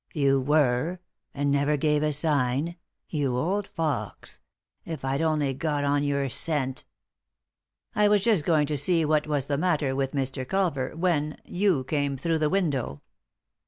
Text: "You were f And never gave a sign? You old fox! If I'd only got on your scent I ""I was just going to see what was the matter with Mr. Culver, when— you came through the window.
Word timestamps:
"You 0.15 0.41
were 0.41 0.93
f 0.93 0.99
And 1.35 1.51
never 1.51 1.77
gave 1.77 2.01
a 2.01 2.11
sign? 2.11 2.75
You 3.07 3.37
old 3.37 3.67
fox! 3.67 4.39
If 4.83 5.05
I'd 5.05 5.21
only 5.21 5.53
got 5.53 5.83
on 5.83 6.01
your 6.01 6.27
scent 6.27 6.85
I 7.93 8.05
""I 8.05 8.07
was 8.07 8.23
just 8.23 8.43
going 8.43 8.65
to 8.65 8.77
see 8.77 9.05
what 9.05 9.27
was 9.27 9.45
the 9.45 9.59
matter 9.59 9.95
with 9.95 10.13
Mr. 10.13 10.43
Culver, 10.43 10.95
when— 10.95 11.37
you 11.63 11.83
came 11.83 12.17
through 12.17 12.39
the 12.39 12.49
window. 12.49 13.03